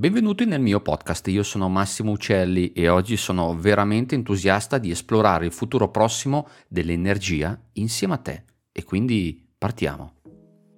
Benvenuti 0.00 0.46
nel 0.46 0.62
mio 0.62 0.80
podcast, 0.80 1.28
io 1.28 1.42
sono 1.42 1.68
Massimo 1.68 2.12
Uccelli 2.12 2.72
e 2.72 2.88
oggi 2.88 3.18
sono 3.18 3.54
veramente 3.54 4.14
entusiasta 4.14 4.78
di 4.78 4.90
esplorare 4.90 5.44
il 5.44 5.52
futuro 5.52 5.90
prossimo 5.90 6.48
dell'energia 6.68 7.60
insieme 7.74 8.14
a 8.14 8.16
te 8.16 8.44
e 8.72 8.82
quindi 8.82 9.46
partiamo. 9.58 10.14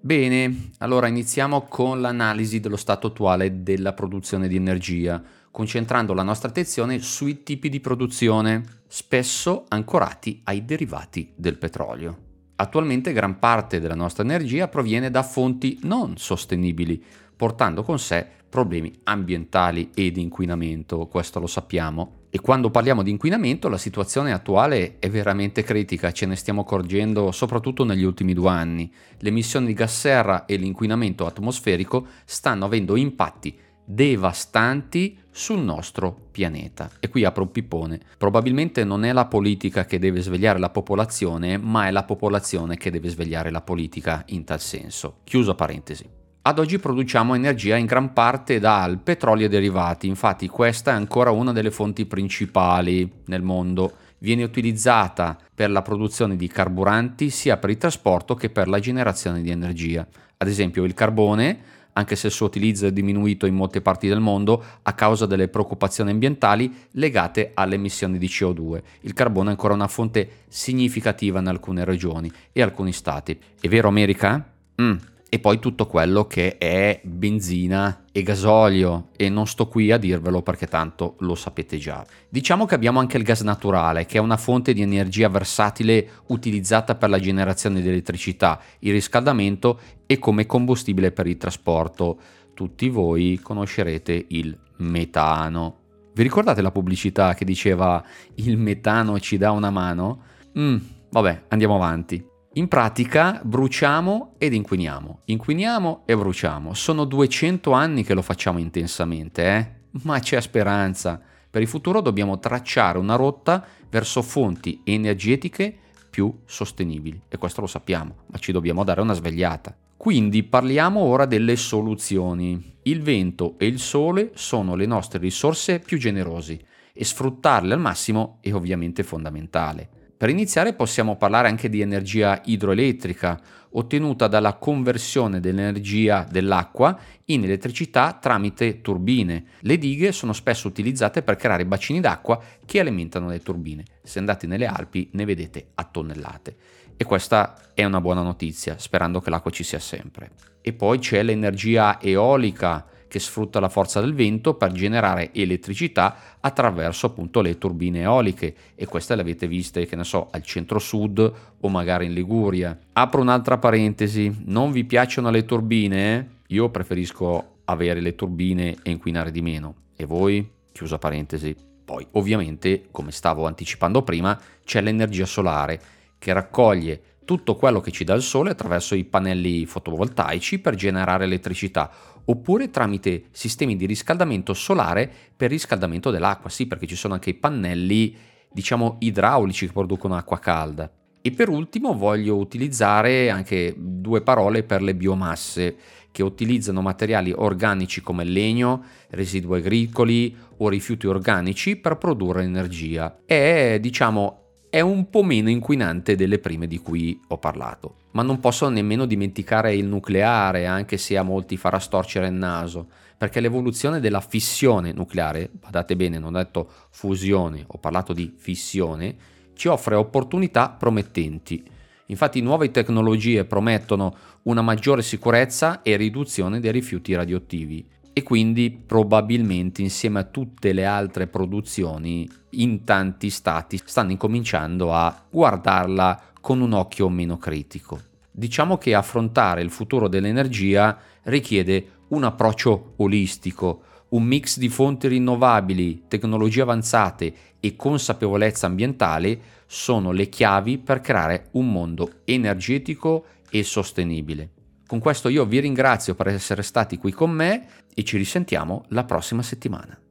Bene, 0.00 0.70
allora 0.78 1.06
iniziamo 1.06 1.66
con 1.68 2.00
l'analisi 2.00 2.58
dello 2.58 2.74
stato 2.74 3.06
attuale 3.06 3.62
della 3.62 3.92
produzione 3.92 4.48
di 4.48 4.56
energia, 4.56 5.22
concentrando 5.52 6.14
la 6.14 6.24
nostra 6.24 6.48
attenzione 6.48 6.98
sui 6.98 7.44
tipi 7.44 7.68
di 7.68 7.78
produzione, 7.78 8.80
spesso 8.88 9.66
ancorati 9.68 10.40
ai 10.42 10.64
derivati 10.64 11.32
del 11.36 11.58
petrolio. 11.58 12.31
Attualmente 12.62 13.12
gran 13.12 13.40
parte 13.40 13.80
della 13.80 13.96
nostra 13.96 14.22
energia 14.22 14.68
proviene 14.68 15.10
da 15.10 15.24
fonti 15.24 15.80
non 15.82 16.16
sostenibili, 16.16 17.02
portando 17.34 17.82
con 17.82 17.98
sé 17.98 18.24
problemi 18.48 19.00
ambientali 19.02 19.90
e 19.92 20.12
di 20.12 20.20
inquinamento, 20.20 21.08
questo 21.08 21.40
lo 21.40 21.48
sappiamo. 21.48 22.20
E 22.30 22.38
quando 22.40 22.70
parliamo 22.70 23.02
di 23.02 23.10
inquinamento 23.10 23.68
la 23.68 23.78
situazione 23.78 24.30
attuale 24.30 25.00
è 25.00 25.10
veramente 25.10 25.64
critica, 25.64 26.12
ce 26.12 26.24
ne 26.26 26.36
stiamo 26.36 26.60
accorgendo 26.60 27.32
soprattutto 27.32 27.82
negli 27.82 28.04
ultimi 28.04 28.32
due 28.32 28.50
anni. 28.50 28.92
Le 29.18 29.28
emissioni 29.28 29.66
di 29.66 29.72
gas 29.72 29.98
serra 29.98 30.44
e 30.44 30.54
l'inquinamento 30.54 31.26
atmosferico 31.26 32.06
stanno 32.24 32.66
avendo 32.66 32.94
impatti 32.94 33.58
devastanti 33.84 35.18
sul 35.30 35.60
nostro 35.60 36.28
pianeta. 36.30 36.90
E 37.00 37.08
qui 37.08 37.24
apro 37.24 37.42
un 37.42 37.50
pippone. 37.50 38.00
Probabilmente 38.18 38.84
non 38.84 39.04
è 39.04 39.12
la 39.12 39.26
politica 39.26 39.84
che 39.84 39.98
deve 39.98 40.20
svegliare 40.20 40.58
la 40.58 40.70
popolazione, 40.70 41.56
ma 41.56 41.86
è 41.86 41.90
la 41.90 42.04
popolazione 42.04 42.76
che 42.76 42.90
deve 42.90 43.08
svegliare 43.08 43.50
la 43.50 43.62
politica 43.62 44.22
in 44.26 44.44
tal 44.44 44.60
senso. 44.60 45.18
Chiuso 45.24 45.54
parentesi. 45.54 46.20
Ad 46.44 46.58
oggi 46.58 46.80
produciamo 46.80 47.34
energia 47.34 47.76
in 47.76 47.86
gran 47.86 48.12
parte 48.12 48.58
dal 48.58 48.98
petrolio 48.98 49.46
e 49.46 49.48
derivati, 49.48 50.08
infatti 50.08 50.48
questa 50.48 50.90
è 50.90 50.94
ancora 50.94 51.30
una 51.30 51.52
delle 51.52 51.70
fonti 51.70 52.04
principali 52.04 53.08
nel 53.26 53.42
mondo. 53.42 53.92
Viene 54.18 54.42
utilizzata 54.42 55.38
per 55.54 55.70
la 55.70 55.82
produzione 55.82 56.34
di 56.34 56.48
carburanti 56.48 57.30
sia 57.30 57.58
per 57.58 57.70
il 57.70 57.76
trasporto 57.76 58.34
che 58.34 58.50
per 58.50 58.66
la 58.66 58.80
generazione 58.80 59.40
di 59.40 59.50
energia. 59.50 60.04
Ad 60.36 60.48
esempio 60.48 60.82
il 60.82 60.94
carbone, 60.94 61.60
anche 61.94 62.16
se 62.16 62.28
il 62.28 62.32
suo 62.32 62.46
utilizzo 62.46 62.86
è 62.86 62.92
diminuito 62.92 63.46
in 63.46 63.54
molte 63.54 63.80
parti 63.80 64.08
del 64.08 64.20
mondo 64.20 64.62
a 64.82 64.92
causa 64.94 65.26
delle 65.26 65.48
preoccupazioni 65.48 66.10
ambientali 66.10 66.72
legate 66.92 67.52
alle 67.54 67.74
emissioni 67.74 68.18
di 68.18 68.26
CO2. 68.26 68.82
Il 69.00 69.12
carbone 69.12 69.48
è 69.48 69.50
ancora 69.52 69.74
una 69.74 69.88
fonte 69.88 70.44
significativa 70.48 71.40
in 71.40 71.48
alcune 71.48 71.84
regioni 71.84 72.30
e 72.52 72.62
alcuni 72.62 72.92
stati. 72.92 73.38
È 73.60 73.68
vero 73.68 73.88
America? 73.88 74.44
Mm, 74.80 74.96
e 75.34 75.38
poi 75.38 75.58
tutto 75.58 75.86
quello 75.86 76.26
che 76.26 76.58
è 76.58 77.00
benzina 77.02 78.04
e 78.12 78.22
gasolio 78.22 79.08
e 79.16 79.30
non 79.30 79.46
sto 79.46 79.66
qui 79.66 79.90
a 79.90 79.96
dirvelo 79.96 80.42
perché 80.42 80.66
tanto 80.66 81.16
lo 81.20 81.34
sapete 81.34 81.78
già. 81.78 82.04
Diciamo 82.28 82.66
che 82.66 82.74
abbiamo 82.74 82.98
anche 82.98 83.16
il 83.16 83.22
gas 83.22 83.40
naturale 83.40 84.04
che 84.04 84.18
è 84.18 84.20
una 84.20 84.36
fonte 84.36 84.74
di 84.74 84.82
energia 84.82 85.30
versatile 85.30 86.06
utilizzata 86.26 86.96
per 86.96 87.08
la 87.08 87.18
generazione 87.18 87.80
di 87.80 87.88
elettricità, 87.88 88.60
il 88.80 88.92
riscaldamento 88.92 89.80
e 90.04 90.18
come 90.18 90.44
combustibile 90.44 91.12
per 91.12 91.26
il 91.26 91.38
trasporto. 91.38 92.20
Tutti 92.52 92.90
voi 92.90 93.40
conoscerete 93.42 94.26
il 94.28 94.54
metano. 94.80 95.78
Vi 96.12 96.22
ricordate 96.22 96.60
la 96.60 96.70
pubblicità 96.72 97.32
che 97.32 97.46
diceva 97.46 98.04
il 98.34 98.58
metano 98.58 99.18
ci 99.18 99.38
dà 99.38 99.50
una 99.50 99.70
mano? 99.70 100.24
Mm, 100.58 100.76
vabbè, 101.08 101.44
andiamo 101.48 101.76
avanti. 101.76 102.31
In 102.56 102.68
pratica 102.68 103.40
bruciamo 103.42 104.34
ed 104.36 104.52
inquiniamo, 104.52 105.20
inquiniamo 105.24 106.02
e 106.04 106.14
bruciamo. 106.14 106.74
Sono 106.74 107.06
200 107.06 107.72
anni 107.72 108.04
che 108.04 108.12
lo 108.12 108.20
facciamo 108.20 108.58
intensamente, 108.58 109.42
eh? 109.42 109.70
ma 110.02 110.18
c'è 110.18 110.38
speranza. 110.42 111.18
Per 111.48 111.62
il 111.62 111.68
futuro 111.68 112.02
dobbiamo 112.02 112.38
tracciare 112.38 112.98
una 112.98 113.16
rotta 113.16 113.64
verso 113.88 114.20
fonti 114.20 114.82
energetiche 114.84 115.74
più 116.10 116.40
sostenibili 116.44 117.22
e 117.26 117.38
questo 117.38 117.62
lo 117.62 117.66
sappiamo, 117.66 118.16
ma 118.26 118.36
ci 118.36 118.52
dobbiamo 118.52 118.84
dare 118.84 119.00
una 119.00 119.14
svegliata. 119.14 119.74
Quindi 119.96 120.42
parliamo 120.42 121.00
ora 121.00 121.24
delle 121.24 121.56
soluzioni. 121.56 122.74
Il 122.82 123.00
vento 123.00 123.54
e 123.56 123.64
il 123.64 123.78
sole 123.78 124.32
sono 124.34 124.74
le 124.74 124.84
nostre 124.84 125.18
risorse 125.18 125.78
più 125.78 125.96
generosi 125.96 126.62
e 126.92 127.02
sfruttarle 127.02 127.72
al 127.72 127.80
massimo 127.80 128.36
è 128.42 128.52
ovviamente 128.52 129.02
fondamentale. 129.02 130.01
Per 130.22 130.30
iniziare 130.30 130.72
possiamo 130.74 131.16
parlare 131.16 131.48
anche 131.48 131.68
di 131.68 131.80
energia 131.80 132.40
idroelettrica, 132.44 133.40
ottenuta 133.70 134.28
dalla 134.28 134.52
conversione 134.54 135.40
dell'energia 135.40 136.24
dell'acqua 136.30 136.96
in 137.24 137.42
elettricità 137.42 138.12
tramite 138.12 138.82
turbine. 138.82 139.46
Le 139.62 139.78
dighe 139.78 140.12
sono 140.12 140.32
spesso 140.32 140.68
utilizzate 140.68 141.22
per 141.24 141.34
creare 141.34 141.66
bacini 141.66 141.98
d'acqua 141.98 142.40
che 142.64 142.78
alimentano 142.78 143.26
le 143.26 143.40
turbine. 143.40 143.82
Se 144.00 144.20
andate 144.20 144.46
nelle 144.46 144.66
Alpi 144.66 145.08
ne 145.14 145.24
vedete 145.24 145.70
a 145.74 145.82
tonnellate. 145.82 146.54
E 146.96 147.04
questa 147.04 147.72
è 147.74 147.82
una 147.82 148.00
buona 148.00 148.22
notizia, 148.22 148.78
sperando 148.78 149.18
che 149.20 149.28
l'acqua 149.28 149.50
ci 149.50 149.64
sia 149.64 149.80
sempre. 149.80 150.30
E 150.60 150.72
poi 150.72 151.00
c'è 151.00 151.24
l'energia 151.24 152.00
eolica 152.00 152.86
che 153.12 153.18
sfrutta 153.18 153.60
la 153.60 153.68
forza 153.68 154.00
del 154.00 154.14
vento 154.14 154.54
per 154.54 154.72
generare 154.72 155.34
elettricità 155.34 156.16
attraverso 156.40 157.04
appunto 157.04 157.42
le 157.42 157.58
turbine 157.58 158.00
eoliche 158.00 158.54
e 158.74 158.86
queste 158.86 159.14
le 159.14 159.20
avete 159.20 159.46
viste 159.46 159.84
che 159.84 159.96
ne 159.96 160.04
so 160.04 160.28
al 160.30 160.42
centro-sud 160.42 161.32
o 161.60 161.68
magari 161.68 162.06
in 162.06 162.14
Liguria. 162.14 162.74
Apro 162.94 163.20
un'altra 163.20 163.58
parentesi, 163.58 164.34
non 164.46 164.72
vi 164.72 164.84
piacciono 164.84 165.28
le 165.28 165.44
turbine? 165.44 166.38
Io 166.46 166.70
preferisco 166.70 167.56
avere 167.64 168.00
le 168.00 168.14
turbine 168.14 168.76
e 168.82 168.90
inquinare 168.90 169.30
di 169.30 169.42
meno. 169.42 169.74
E 169.94 170.06
voi? 170.06 170.50
Chiusa 170.72 170.96
parentesi. 170.96 171.54
Poi 171.84 172.06
ovviamente, 172.12 172.84
come 172.90 173.10
stavo 173.10 173.44
anticipando 173.44 174.00
prima, 174.00 174.40
c'è 174.64 174.80
l'energia 174.80 175.26
solare 175.26 175.78
che 176.16 176.32
raccoglie 176.32 177.02
tutto 177.24 177.56
quello 177.56 177.80
che 177.80 177.90
ci 177.90 178.04
dà 178.04 178.14
il 178.14 178.22
sole 178.22 178.50
attraverso 178.50 178.94
i 178.94 179.04
pannelli 179.04 179.66
fotovoltaici 179.66 180.58
per 180.58 180.74
generare 180.74 181.24
elettricità 181.24 181.90
oppure 182.24 182.70
tramite 182.70 183.24
sistemi 183.30 183.76
di 183.76 183.86
riscaldamento 183.86 184.54
solare 184.54 185.10
per 185.36 185.50
riscaldamento 185.50 186.10
dell'acqua, 186.10 186.50
sì 186.50 186.66
perché 186.66 186.86
ci 186.86 186.96
sono 186.96 187.14
anche 187.14 187.30
i 187.30 187.34
pannelli 187.34 188.16
diciamo 188.50 188.96
idraulici 189.00 189.66
che 189.66 189.72
producono 189.72 190.16
acqua 190.16 190.38
calda. 190.38 190.90
E 191.24 191.30
per 191.30 191.48
ultimo 191.48 191.94
voglio 191.94 192.36
utilizzare 192.36 193.30
anche 193.30 193.74
due 193.76 194.22
parole 194.22 194.64
per 194.64 194.82
le 194.82 194.94
biomasse 194.94 195.76
che 196.10 196.22
utilizzano 196.22 196.82
materiali 196.82 197.32
organici 197.34 198.02
come 198.02 198.24
legno, 198.24 198.84
residui 199.10 199.58
agricoli 199.58 200.36
o 200.58 200.68
rifiuti 200.68 201.06
organici 201.06 201.76
per 201.76 201.96
produrre 201.96 202.42
energia. 202.42 203.20
È 203.24 203.78
diciamo 203.80 204.41
è 204.72 204.80
un 204.80 205.10
po' 205.10 205.22
meno 205.22 205.50
inquinante 205.50 206.16
delle 206.16 206.38
prime 206.38 206.66
di 206.66 206.78
cui 206.78 207.20
ho 207.28 207.36
parlato. 207.36 207.96
Ma 208.12 208.22
non 208.22 208.40
posso 208.40 208.70
nemmeno 208.70 209.04
dimenticare 209.04 209.74
il 209.74 209.84
nucleare, 209.84 210.64
anche 210.64 210.96
se 210.96 211.18
a 211.18 211.22
molti 211.22 211.58
farà 211.58 211.78
storcere 211.78 212.28
il 212.28 212.32
naso, 212.32 212.88
perché 213.18 213.40
l'evoluzione 213.40 214.00
della 214.00 214.22
fissione 214.22 214.92
nucleare, 214.92 215.50
badate 215.52 215.94
bene, 215.94 216.18
non 216.18 216.34
ho 216.34 216.38
detto 216.38 216.70
fusione, 216.88 217.64
ho 217.66 217.76
parlato 217.76 218.14
di 218.14 218.32
fissione, 218.34 219.14
ci 219.52 219.68
offre 219.68 219.94
opportunità 219.94 220.70
promettenti. 220.70 221.62
Infatti 222.06 222.40
nuove 222.40 222.70
tecnologie 222.70 223.44
promettono 223.44 224.16
una 224.44 224.62
maggiore 224.62 225.02
sicurezza 225.02 225.82
e 225.82 225.96
riduzione 225.96 226.60
dei 226.60 226.72
rifiuti 226.72 227.14
radioattivi 227.14 227.86
e 228.12 228.22
quindi 228.22 228.70
probabilmente 228.70 229.82
insieme 229.82 230.20
a 230.20 230.24
tutte 230.24 230.72
le 230.72 230.84
altre 230.84 231.26
produzioni 231.26 232.28
in 232.50 232.84
tanti 232.84 233.30
stati 233.30 233.80
stanno 233.82 234.10
incominciando 234.10 234.92
a 234.92 235.24
guardarla 235.30 236.20
con 236.40 236.60
un 236.60 236.72
occhio 236.72 237.08
meno 237.08 237.38
critico. 237.38 238.00
Diciamo 238.30 238.78
che 238.78 238.94
affrontare 238.94 239.62
il 239.62 239.70
futuro 239.70 240.08
dell'energia 240.08 240.98
richiede 241.24 242.00
un 242.08 242.24
approccio 242.24 242.94
olistico, 242.96 243.82
un 244.10 244.24
mix 244.24 244.58
di 244.58 244.68
fonti 244.68 245.08
rinnovabili, 245.08 246.04
tecnologie 246.08 246.62
avanzate 246.62 247.34
e 247.60 247.76
consapevolezza 247.76 248.66
ambientale 248.66 249.40
sono 249.66 250.12
le 250.12 250.28
chiavi 250.28 250.78
per 250.78 251.00
creare 251.00 251.48
un 251.52 251.70
mondo 251.70 252.10
energetico 252.24 253.24
e 253.48 253.62
sostenibile. 253.62 254.50
Con 254.86 254.98
questo 254.98 255.30
io 255.30 255.46
vi 255.46 255.60
ringrazio 255.60 256.14
per 256.14 256.28
essere 256.28 256.62
stati 256.62 256.98
qui 256.98 257.12
con 257.12 257.30
me 257.30 257.66
e 257.94 258.04
ci 258.04 258.16
risentiamo 258.16 258.84
la 258.88 259.04
prossima 259.04 259.42
settimana. 259.42 260.01